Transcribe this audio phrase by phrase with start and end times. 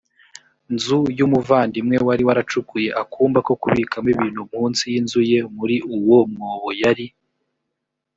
[0.73, 6.19] nzu y umuvandimwe wari waracukuye akumba ko kubikamo ibintu munsi y inzu ye muri uwo
[6.31, 7.07] mwobo yari